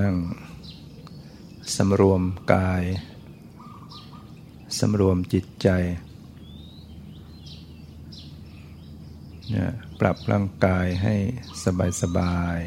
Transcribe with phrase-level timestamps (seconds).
[0.00, 0.16] นั่ง
[1.76, 2.22] สำรวม
[2.54, 2.84] กาย
[4.78, 5.68] สำรวมจิตใจ
[9.50, 11.14] เนี่ยปรับร่างกายให้
[11.64, 12.58] สบายสบาย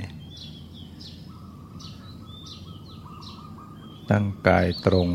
[4.10, 5.10] ตั้งกายตรง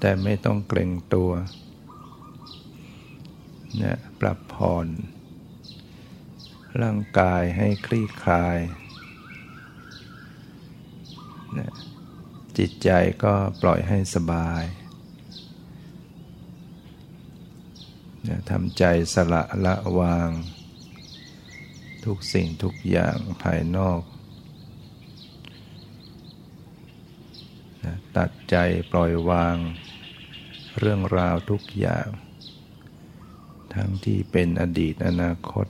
[0.00, 1.30] แต่ไม่ต้องเกรงตัว
[3.76, 4.88] เนี่ยปรับผ่อน
[6.82, 8.58] ร่างกายให้คลี่คลาย
[12.58, 12.90] จิตใจ
[13.24, 14.62] ก็ปล่อยให้สบาย
[18.50, 20.30] ทำใจสละละวาง
[22.04, 24.02] ทุกสิ่งทุกอย่างภายนอก
[28.16, 28.56] ตัดใจ
[28.90, 29.56] ปล่อยวาง
[30.78, 32.06] เรื่องราวทุกอย่าง
[33.74, 35.66] ทั้งที่เป็นอดีตอนาคต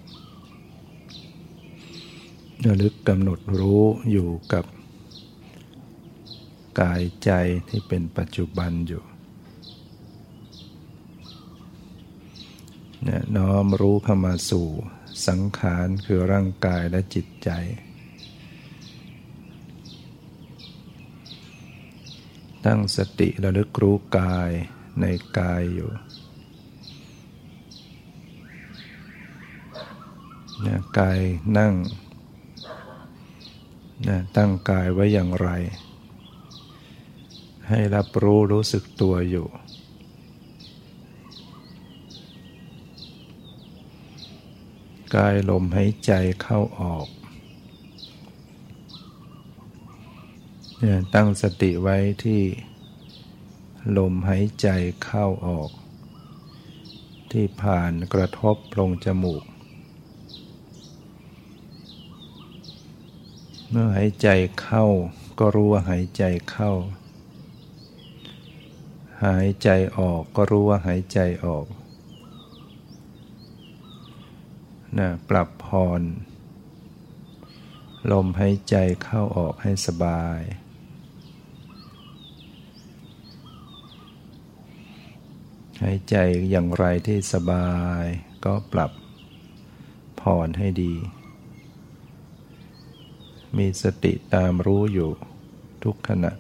[2.67, 4.65] ระลึกกำหนดรู้อยู่กับ
[6.81, 7.31] กายใจ
[7.69, 9.03] ที่เป็นปัจจุบันอยู่
[13.05, 14.69] เนี่ยน้อมรู้เข้ามาสู่
[15.27, 17.51] สังขารคือร่างกายและจิตใจ
[22.67, 24.51] ตั้งสติระลึกรู้กาย
[25.01, 25.05] ใน
[25.39, 25.91] กายอยู่
[30.63, 31.19] เนี่ยกาย
[31.59, 31.73] นั่ง
[34.07, 35.49] นี่ยตั้งกายไว้อย่างไร
[37.69, 39.47] ให้รับรู้รู้สึกตัวอยู่
[45.17, 46.13] กายลมหายใจ
[46.43, 47.07] เข้าออก
[50.79, 52.43] เนี่ยตั้งสติไว้ที่
[53.99, 54.69] ลมหายใจ
[55.05, 55.71] เข้าออก
[57.33, 59.43] ที่ผ่านกระทบลงจมูก
[63.73, 64.29] เมื่อหายใจ
[64.61, 64.85] เข้า
[65.39, 66.73] ก็รู้ว่าหายใจเข้า
[69.25, 69.69] หายใจ
[69.99, 71.67] ออกก็รู้ว่าหายใจออก
[74.99, 76.03] นะปรับผ่อน
[78.13, 80.41] ลมหายใจเข้าออกให้สบาย
[85.83, 86.17] หายใจ
[86.51, 87.71] อย่างไรที่สบา
[88.03, 88.05] ย
[88.45, 88.93] ก็ปรับ
[90.21, 90.95] ผ่อนให้ดี
[93.57, 95.11] มีสติตามรู้อยู่
[95.85, 96.33] ทุกขณะ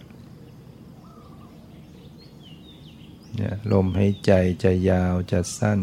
[3.34, 4.32] เนี่ยลมหายใจ
[4.62, 5.81] จะยาวจะสั้น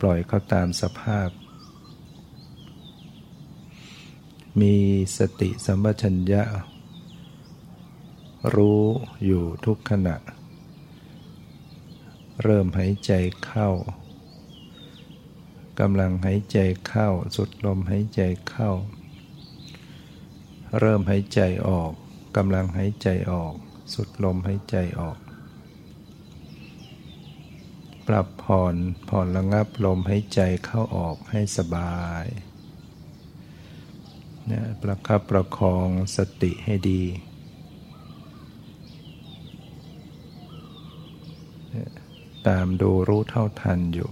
[0.00, 1.28] ปล่อยเขาตามสภาพ
[4.60, 4.76] มี
[5.18, 6.42] สติสัมปชัญญะ
[8.54, 8.84] รู้
[9.24, 10.16] อยู่ทุกขณะ
[12.42, 13.12] เริ่มหายใจ
[13.44, 13.68] เข้า
[15.80, 18.70] กำลังหายใจเข้า สุดลมหายใจเข้า
[20.78, 21.92] เริ่มหายใจออก
[22.36, 23.54] กำลังหายใจออก
[23.94, 25.18] สุดลมหายใจออก
[28.06, 28.76] ปรับผ่อน
[29.08, 32.24] ผ่อนระงับลมหายใจเข้าออกให้สบาย
[34.46, 37.02] เนี่ยประคับประคองสติให้ดี
[42.48, 44.10] ตามดูรู้เท่าทันอยู่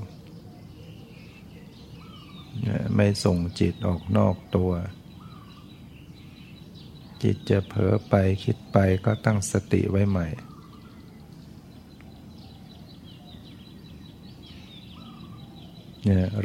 [2.95, 4.73] ไม่ส่งจิตออกนอกตัว
[7.23, 10.29] จิตจะเผลอไปคิดไปก็ตั้งสติไว้ใหม่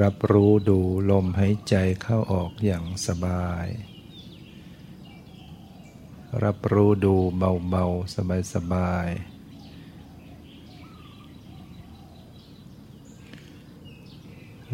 [0.02, 3.68] รับรู้ดูลมหายใจเข้าออกอย่างสบาย
[6.44, 8.16] รับรู้ดูเบาๆ
[8.54, 9.32] สบายๆ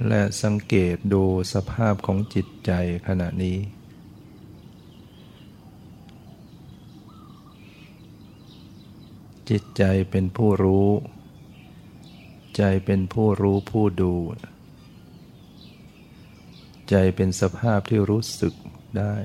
[0.08, 2.72] และสังเกตดูสภาพของจิตใจ
[3.08, 3.58] ขณะนี้
[9.50, 10.90] จิตใจเป็นผู้รู้
[12.58, 14.14] ใจเป็นผู้รู้ผู้ดู
[16.90, 18.54] ใจเป็นสภาพที่รู้สึก
[18.98, 19.16] ได้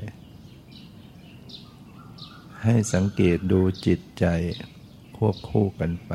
[2.63, 4.27] ให้สังเกตดูจิตใจ
[5.17, 6.13] ควบคู่กันไป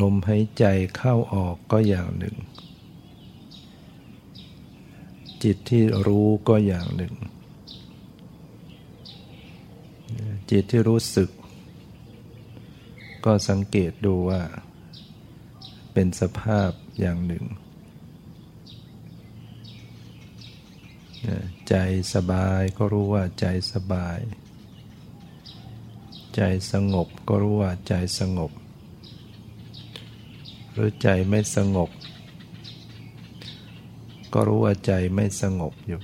[0.00, 0.64] ลมหายใจ
[0.96, 2.36] เข้าออกก็อย่างหนึ่ง
[5.42, 7.14] จิตที่รู้ก็อย่างหนึ่ง
[10.50, 11.30] จิตที่รู้สึก
[13.24, 14.42] ก็สังเกตดูว่า
[15.92, 16.70] เป็นสภาพ
[17.00, 17.44] อย่างหนึ่ง
[21.68, 21.74] ใจ
[22.14, 24.18] สบายก็รู้ว่าใจสบาย
[26.36, 26.42] ใจ
[26.72, 28.52] สงบก็รู้ว่าใจสงบ
[30.72, 31.90] หรือใจไม่สงบ
[34.32, 36.00] ก็รู้ว่าใจไม่สงบอยู่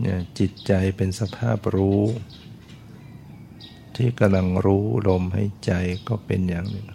[0.00, 2.02] เนี่ยจิตใจเป็นสภาพรู้
[3.96, 5.72] ที่กำลังรู้ลมให้ใจ
[6.08, 6.86] ก็เป็นอย่างหนึ่ง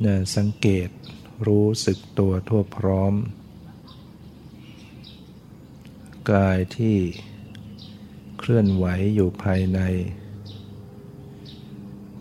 [0.00, 0.88] เนี่ยสังเกต
[1.46, 3.14] รู้สึกตัวทั่วพร้อม
[6.32, 6.96] กายที่
[8.38, 9.80] เคลื่อนไหวอยู่ภายใน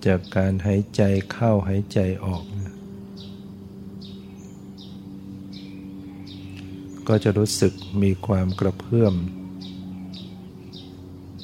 [0.06, 2.44] จากการหายใจเข้าหายใจออก
[7.08, 7.74] ก็จะรู้สึก
[8.04, 9.16] มีความกระเพื่อม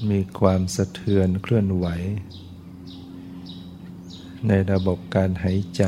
[0.10, 1.88] มีความสะเทือนเคลื่อนไหว
[4.48, 5.84] ในระบบการหายใจ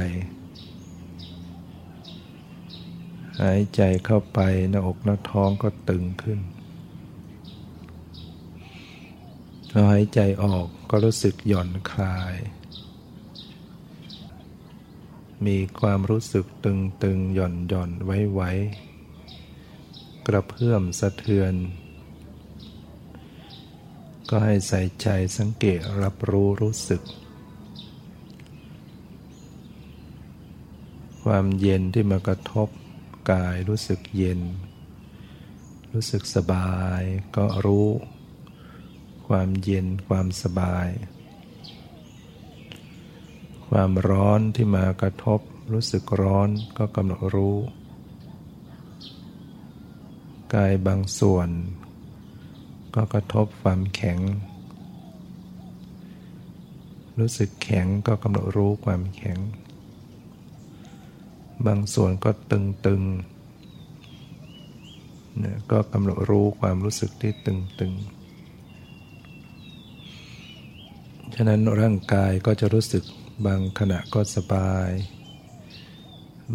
[3.42, 4.39] หายใจเข้าไป
[4.69, 6.39] หน้าอกหน้าท้องก็ตึงขึ้น
[9.72, 12.36] พอหายใจออกก็รู้สึกหย่อนคลาย
[15.45, 18.51] มีความรู้สึกตึงตึงหย่อนหย่อนไว้ไว้
[20.27, 21.54] กระเพื่อมสะเทือน
[24.30, 25.07] ก็ให้ใส่ใจ
[25.38, 27.01] สังเกตรับรู้รู้สึก
[31.24, 32.69] ความเย็นที่มากระทบ
[33.31, 34.42] กายรู้สึกเย็น
[35.94, 37.01] รู้สึกสบาย
[37.36, 37.88] ก็รู้
[39.27, 40.89] ความเย็นความสบาย
[43.68, 45.39] ความร้อนที่มากระทบ
[45.74, 47.57] รู้สึกร้อนก็กำหนดรู้
[50.54, 51.50] กายบางส่วน
[52.96, 54.20] ก็กระทบความแข็ง
[57.20, 59.38] รู้สึกแข็งก็กำหนดรู้ความแข็ง
[61.66, 68.26] บางส่วนก็ตึงๆเนี่ยก็กำหนดรู้ความรู้สึกที่ตึงๆ
[71.36, 73.04] ฉะนั้นร่างกายก็จะรู้สึก
[73.46, 74.92] บางขณะก็สบาย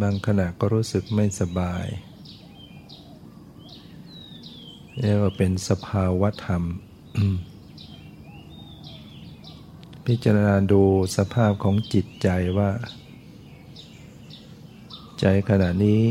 [0.00, 1.86] บางขณะก็รู้สึกไม่สบาย
[4.98, 6.62] เรียกว่าเป็นสภาวธรรม
[10.06, 10.82] พิจารณาดู
[11.16, 12.28] สภาพของจิตใจ
[12.58, 12.70] ว่า
[15.20, 16.02] ใจขณะนี้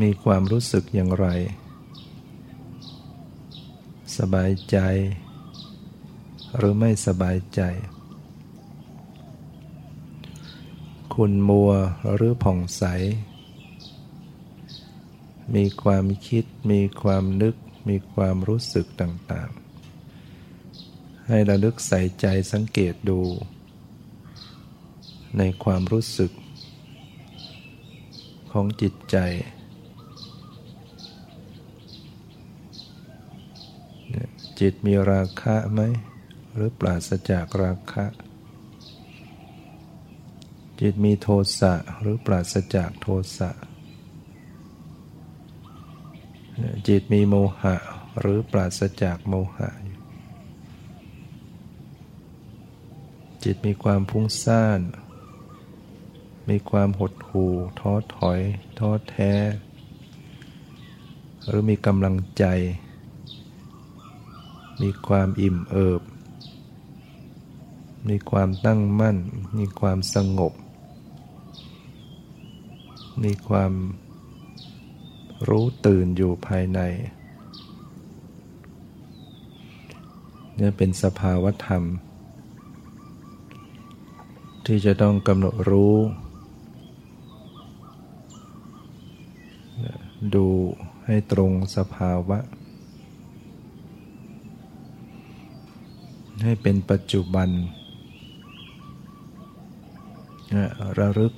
[0.00, 1.26] มีความรู้สึกอย่างไร
[4.18, 4.78] สบายใจ
[6.56, 7.60] หรือไม่สบายใจ
[11.14, 11.70] คุณมัว
[12.14, 12.84] หรือผ่องใส
[15.54, 17.54] มีความคิด มีความนึก
[17.88, 23.20] มีความรู้สึกต่างๆ ให้ระลึกใส่ใจสังเกตดู
[25.38, 26.32] ในความรู้สึก
[28.52, 29.16] ของจิตใจ
[34.60, 35.80] จิตมีราคะไหม
[36.54, 38.04] หรือปราศจากราคะ
[40.80, 41.28] จิตมีโท
[41.60, 43.06] สะหรือปราศจากโท
[43.38, 43.50] สะ
[46.88, 47.76] จิตมีโมหะ
[48.18, 49.70] หรือปราศจากโมหะ
[53.44, 54.80] จิตมีความพุ่งซ่าน
[56.48, 58.40] มีความหดหู่ท้อถอย
[58.78, 59.32] ท้อแท้
[61.46, 62.44] หรือมีกำลังใจ
[64.82, 66.02] มีความอิ่มเอิบ
[68.08, 69.16] มีความตั้งมั่น
[69.58, 70.52] มีความสงบ
[73.24, 73.72] มีความ
[75.48, 76.80] รู้ตื่นอยู่ภายใน
[80.60, 81.82] นี่เป็นสภาวธรรม
[84.66, 85.96] ที่จะต้องกำหนดรู้
[90.34, 90.46] ดู
[91.06, 92.38] ให้ตรงสภาวะ
[96.42, 97.48] ให้เป็นปัจจุบัน
[100.98, 101.32] ระลึก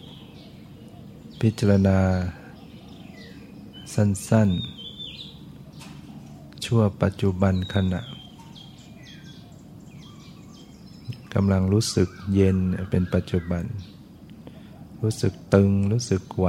[1.40, 1.98] พิจารณา
[3.94, 4.84] สั้น ๆ
[6.64, 8.00] ชั่วปัจจุบันขณะ
[11.34, 12.58] กำลังรู้สึกเย็น
[12.90, 13.64] เป็นปัจจุบัน
[15.02, 16.46] รู้สึกตึงรู้สึกไหว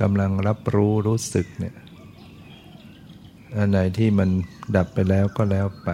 [0.00, 1.76] กำลังรับรู้รู้สึกเนี่ย
[3.56, 4.28] อันไหนที่มัน
[4.76, 5.90] ดับไปแล้วก็แล้วไป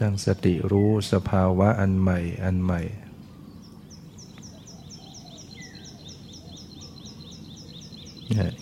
[0.00, 2.80] ตั้งสติรู้สภาวะอันใหม่อันใหม่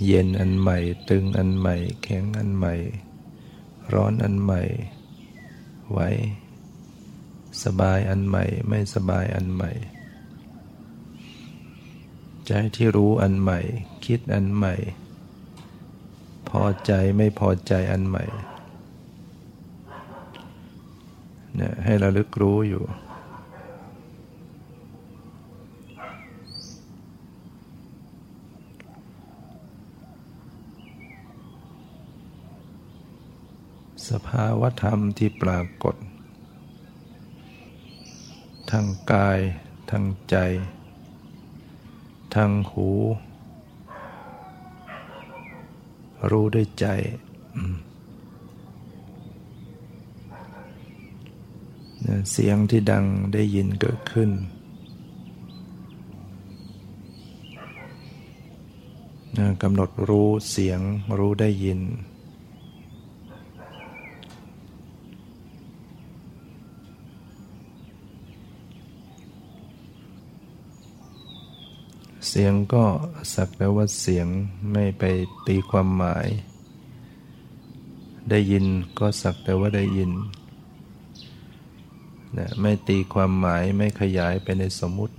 [0.05, 0.79] เย็นอันใหม่
[1.11, 2.75] ตึงอันใหม่ แข็งอันใหม่
[3.93, 4.63] ร้อนอันใหม่
[5.91, 5.99] ไหว
[7.65, 9.71] สบายอันใหม่ ไม่สบายอันใหม่
[12.47, 13.61] ใจที่รู้อันใหม่
[14.07, 14.75] คิดอันใหม่
[16.49, 18.25] พอใจไม่พอใจอันใหม่
[21.57, 22.85] เนี่ยให้ระลึกรู้อยู่
[34.29, 35.95] ภาวธรรมที่ปรากฏ
[38.71, 39.39] ทางกาย
[39.91, 40.37] ทางใจ
[42.35, 42.89] ทางหู
[46.31, 46.87] รู้ด้วยใจ
[52.31, 54.31] เสียงที่ดังได้ยินเกิดขึ้น
[59.63, 60.81] กำหนดรู้เสียง
[61.19, 61.81] รู้ได้ยิน
[72.39, 72.85] สียงก็
[73.35, 74.27] สักแต่ว่าเสียง
[74.73, 75.05] ไม่ไป
[75.47, 76.27] ตีความหมาย
[78.31, 78.65] ได้ยิน
[78.99, 80.11] ก็สักแต่ว่าได้ยิน
[82.39, 85.15] นะไม่ตีความหมายไม่ขยายไปในสมมุติ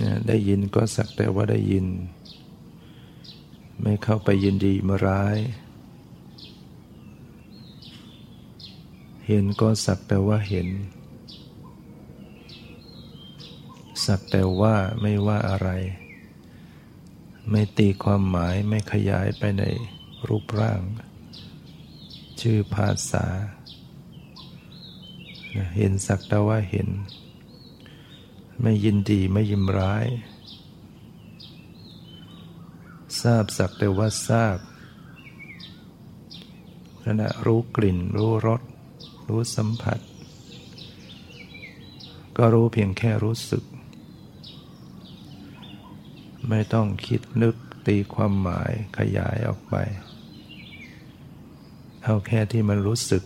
[0.00, 1.86] นะได้ยินก็สักแต่ว่าได้ยิน
[3.82, 5.38] ไม่เข้าไปยินดีมาร้าย
[9.21, 10.68] เห็นก็สักแต่ว่าเห็น
[14.04, 15.68] สักแต่ว่าไม่ว่าอะไร
[17.50, 19.64] ไม่ตีความหมายไม่ขยายไปใน
[20.28, 20.80] รูปร่าง
[22.40, 23.26] ชื่อภาษา
[25.76, 26.88] เห็นสักแต่ว่าเห็น
[28.62, 30.06] ไม่ยินดีไม่ยิมร้าย
[33.20, 34.58] ทราบสักแต่ว่าทราบ
[37.04, 38.62] ขณะรู้กลิ่นรู้รส
[39.28, 39.98] รู้สัมผัส
[42.36, 43.64] ก็รู้เพียงแค่รู้สึก
[46.48, 49.74] ไม่ต้องคิดนึกตีความหมายขยายออกไป
[52.02, 53.22] เอาแค่ที่มันรู้สึก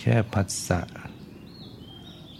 [0.00, 0.80] แค่ผัสสะ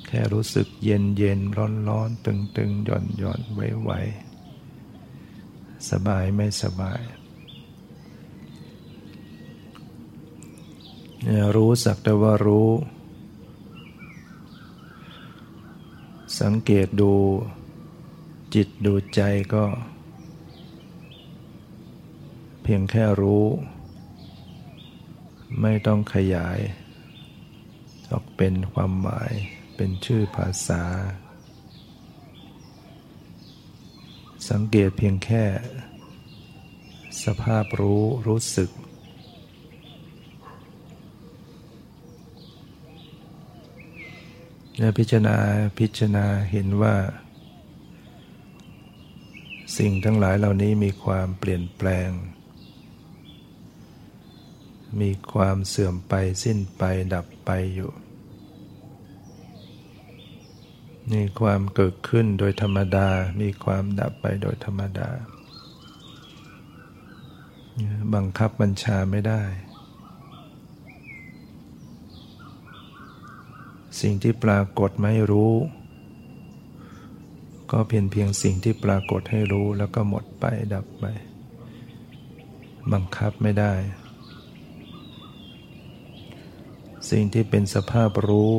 [0.07, 3.91] แค่รู้สึกเย็นเย็นร้อนร้อนตึงตึงหย่อนหย่อนไวไว
[5.91, 7.01] สบายไม่สบาย
[11.57, 12.71] รู้สักแต่ว่ารู้
[16.41, 17.13] สังเกตดู
[18.55, 19.21] จิตดูใจ
[19.55, 19.65] ก็
[22.63, 23.45] เพียงแค่รู้
[25.61, 26.59] ไม่ต้องขยาย
[28.11, 29.33] ออกเป็นความหมาย
[29.77, 30.85] เป็นชื่อภาษา
[34.51, 35.45] สังเกตเพียงแค่
[37.25, 38.71] สภาพรู้รู้สึก
[44.79, 45.37] และพิจารณา
[45.79, 46.97] พิจารณาเห็นว่า
[49.79, 52.11] สิ่งทั้งหลายเหล่านี้มีความเปลี่ยนแปลง
[55.01, 56.83] มีความเสื่อมไปสิ้นไป
[57.15, 57.91] ดับไปอยู่
[61.13, 63.09] มีความเกิดขึ้นโดยธรรมดา
[63.41, 65.11] มีความดับไปโดยธรรมดา
[68.15, 69.43] บังคับบัญชาไม่ได้
[74.01, 75.53] สิ่งที่ปรากฏไม่รู้
[77.71, 81.05] ก็เพียงเพียงสิ่งที่ปรากฏให้รู้แล้วก็หมดไปดับไป
[82.93, 83.73] บังคับไม่ได้
[87.11, 88.55] สิ่งที่เป็นสภาพรู้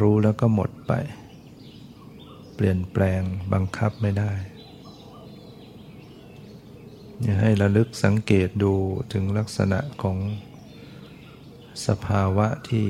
[0.00, 0.92] รู้แล้วก็หมดไป
[2.54, 4.32] เปลี่ยนแปลงบังคับไม่ได้
[7.22, 8.72] อย่าให้ระลึกสังเกตดู
[9.12, 10.18] ถึงลักษณะของ
[11.86, 12.86] สภาวะที่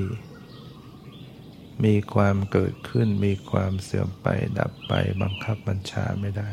[1.83, 4.27] มีความเกิดขึ้นมีความเสื่อมไป
[4.59, 6.49] ดับไปบังคับบัญชาไม่ได้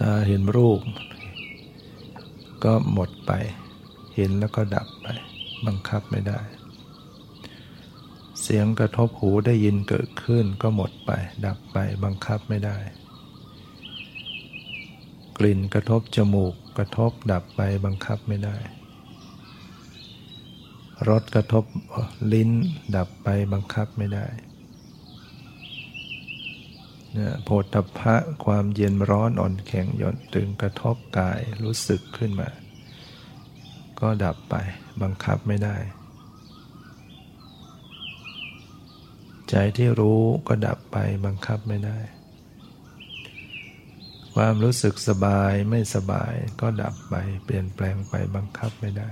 [0.00, 0.80] ตาเห็นรูป
[2.64, 3.32] ก็หมดไป
[4.14, 5.06] เห็นแล้วก็ดับไป
[5.66, 6.40] บังคับไม่ได้
[8.42, 11.10] เสียงกระทบหูได้ยินเกิดขึ้นก็หมดไป
[11.46, 12.76] ดับไปบังคับไม่ได้
[15.38, 18.56] กลิ่นกระทบจมูกกระทบดับไปบังคับไม่ได้
[21.08, 21.64] รสกระทบ
[22.32, 22.50] ลิ้น
[22.96, 24.26] ดับไปบังคับไม่ได้
[27.12, 32.48] เนี่ยโพธพะความเย็นร้อนอ่อนแข็งหย่อนตึงกระทบกายรู้สึกขึ้นมา
[34.00, 34.54] ก็ดับไป
[35.02, 35.76] บังคับไม่ได้
[39.50, 41.98] ใจที่รู้ก็ดับไปบังคับไม่ได้
[44.34, 49.10] ความรู้สึกสบายไม่สบายก็ดับไปเปลี่ยนแปลงไปบังคับไม่ได้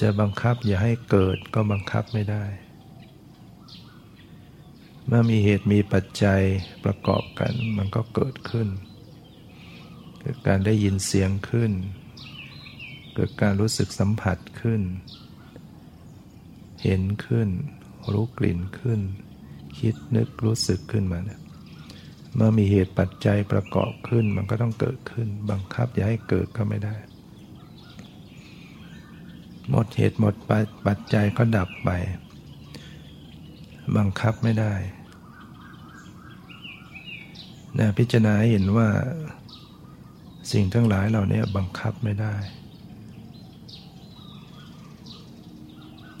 [0.00, 2.44] จะบังคับอย่าให้เกิดก็บังคับไม่ได้
[5.06, 6.42] เมื่อมีเหตุมีปัจจัย
[6.84, 8.68] ประกอบกันมันก็เกิดขึ้น
[10.20, 11.72] เกิดการได้ยินเสียงขึ้น
[13.14, 14.82] เกิดการรู้สึกสัมผัสขึ้น
[16.84, 17.48] เห็นขึ้น
[18.12, 19.00] รู้กลิ่นขึ้น
[19.78, 21.40] คิดนึกรู้สึกขึ้นมาเนี่ย
[22.34, 26.96] เมื่อมีเหตุปัจจัยประกอบขึ้นมันก็ต้องเกิดขึ้น บังคับอย่าให้เกิดก็ไม่ได้
[29.70, 30.34] หมดเหตุหมด
[30.86, 31.90] ปัจจัยก็ดับไป
[33.96, 34.74] บังคับไม่ได้
[37.78, 38.88] นะพิจารณาเห็นว่า
[40.52, 42.34] สิ่งทั้งหลายเหล่านี้บังคับไม่ได้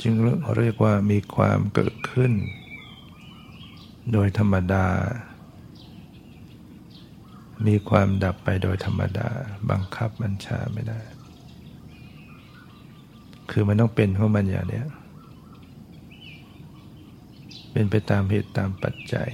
[0.02, 0.14] จึง
[0.56, 2.32] เรียกว่ามีความเกิดขึ้น
[4.12, 4.86] โดยธรรมดา
[7.66, 9.28] มีความดับไปโดยธรรมดา
[9.70, 11.00] บังคับบัญชาไม่ได้
[13.50, 14.82] คือมันต้องเป็นของมันอย่างนี้
[17.72, 19.28] เป็นไปตามเหตุตามปัจจัย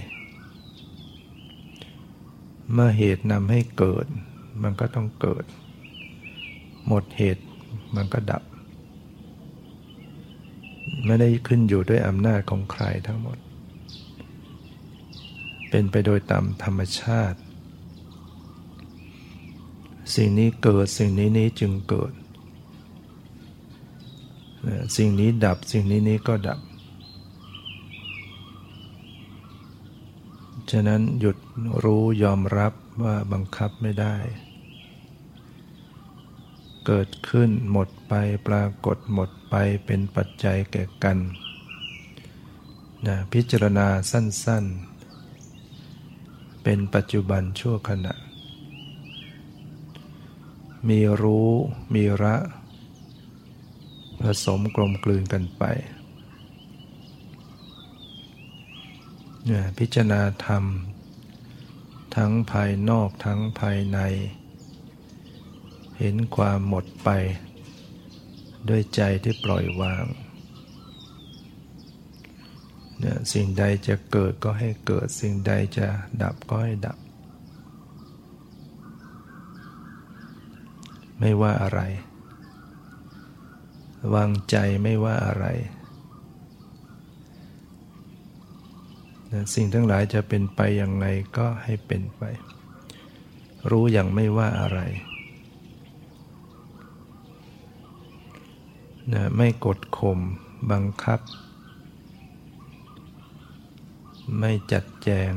[2.72, 4.06] เมื่อเหตุนำให้เกิด
[4.62, 5.44] มันก็ต้องเกิด
[6.86, 7.44] หมดเหตุ
[7.96, 8.42] มันก็ดับ
[11.06, 13.38] ไม่ได้ขึ้นอยู่ด้วยอำนาจของใครทั้งหมด
[15.70, 17.38] เป็นไปโดยตามธรรมชาติ
[20.14, 22.12] สิ่งนี้เกิดสิ่งนี้นี้จึงเกิด
[24.96, 26.58] สิ่งนี้ดับสิ่งนี้นี้ก็ดับ
[30.70, 31.36] ฉะนั้นหยุด
[31.84, 32.72] รู้ยอมรับ
[33.04, 34.16] ว่าบังคับไม่ได้
[36.86, 38.12] เกิดขึ้นหมดไป
[38.46, 39.54] ปรากฏหมดไป
[39.86, 41.18] เป็นปัจจัยแก่กัน
[43.06, 44.64] นะพิจารณาสั้น
[45.64, 48.14] ๆ เป็นปัจจุบันชั่วขณะ
[50.88, 51.50] มีรู้
[51.94, 52.36] มีระ
[54.24, 55.64] ผสมกลมกลืนกันไป
[59.46, 60.64] เนี่ยพิจารณาธรรม
[62.16, 63.98] ทั้งภายนอกทั้งภายใน
[65.98, 67.10] เห็นความหมดไป
[68.68, 70.04] ด้วยใจที่ปล่อยวาง
[72.98, 75.86] เนี่ยสิ่งใดจะเกิดก็ให้เกิดสิ่งใดจะ
[76.22, 76.98] ดับก็ให้ดับ
[81.18, 81.80] ไม่ว่าอะไร
[84.12, 85.46] วางใจไม่ว่าอะไร
[89.54, 92.22] สิ่งทั้งหลายจะเป็นไปอย่างไรก็ให้เป็นไป
[93.70, 94.80] รู้อย่างไม่ว่าอะไร
[99.12, 100.20] นะไม่กดข่ม
[100.70, 101.20] บังคับ
[104.38, 105.32] ไม่จัดแจง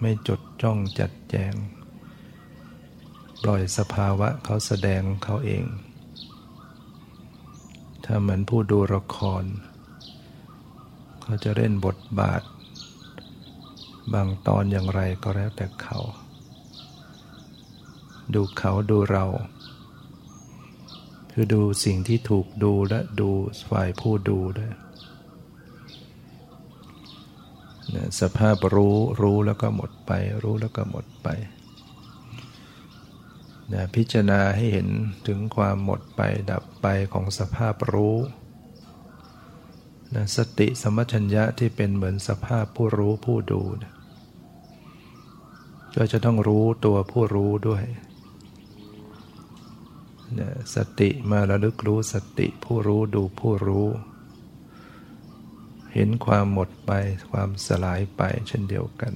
[0.00, 1.54] ไม่จดจ้องจัดแจง
[3.42, 5.64] ปล่อยสภาวะเขาแสดงเขาเอง
[8.12, 9.44] ถ้าเหมือนผู้ดูละคร
[11.22, 12.42] เขาจะเล่นบทบาท
[14.12, 15.98] บางตอนอย่างไรก็แล้วแต่เขา
[18.34, 19.24] ดูเขาดูเรา
[21.32, 23.30] คือดูสิ่งที่ถูกดูและดู
[23.70, 24.72] ฝ่ายผู้ดูด้วย
[28.20, 31.28] สภาพรู้รู้แล้วก็หมดไป รู้แล้วก็หมดไป
[33.72, 34.88] นะพิจารณาให้เห็น
[35.26, 38.16] ถึงความหมดไปดับไปของสภาพรู้
[40.14, 43.92] นะสติสมัชัญญะที่เป็นเหมือนสภาพผู้รู้ผู้ดูนะ
[45.96, 47.84] ก็จะต้องรู้ตัวผู้รู้ด้วย
[50.74, 53.86] สติมาระลึกรู้สติผู้รู้ดูผู้รู้
[55.94, 56.92] เห็นความหมดไป
[57.30, 59.12] ความสลายไปเช่นเดียวกัน